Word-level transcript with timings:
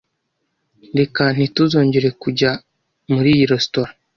Reka 0.99 1.23
ntituzongere 1.35 2.09
kujya 2.21 2.51
muri 3.13 3.29
iyo 3.35 3.45
resitora 3.53 3.91